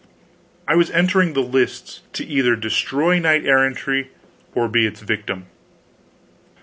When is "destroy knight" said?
2.55-3.45